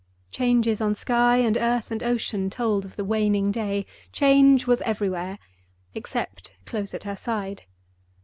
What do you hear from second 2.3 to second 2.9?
told